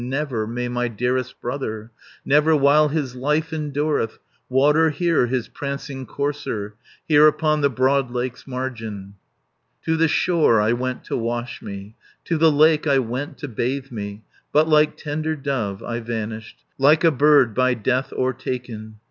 350 0.01 0.17
Never 0.31 0.47
may 0.47 0.67
my 0.67 0.87
dearest 0.87 1.39
brother, 1.41 1.91
Never 2.25 2.55
while 2.55 2.87
his 2.87 3.15
life 3.15 3.53
endureth, 3.53 4.17
Water 4.49 4.89
here 4.89 5.27
his 5.27 5.47
prancing 5.47 6.07
courser, 6.07 6.73
Here 7.07 7.27
upon 7.27 7.61
the 7.61 7.69
broad 7.69 8.09
lake's 8.09 8.47
margin 8.47 9.13
"To 9.85 9.95
the 9.95 10.07
shore 10.07 10.59
I 10.59 10.73
went 10.73 11.03
to 11.03 11.15
wash 11.15 11.61
me, 11.61 11.93
To 12.25 12.39
the 12.39 12.51
lake 12.51 12.87
I 12.87 12.97
went 12.97 13.37
to 13.37 13.47
bathe 13.47 13.91
me, 13.91 14.23
But, 14.51 14.67
like 14.67 14.97
tender 14.97 15.35
dove, 15.35 15.83
I 15.83 15.99
vanished, 15.99 16.57
Like 16.79 17.03
a 17.03 17.11
bird 17.11 17.53
by 17.53 17.75
death 17.75 18.11
overtaken. 18.13 18.95